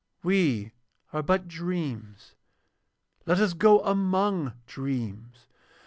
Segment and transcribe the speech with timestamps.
[0.23, 0.71] We
[1.13, 2.33] are but dreams,
[3.27, 5.45] let us go among dreams.